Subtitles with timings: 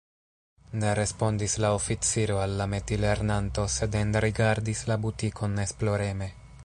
[0.83, 6.33] Ne respondis la oficiro al la metilernanto, sed enrigardis la butikon esploreme.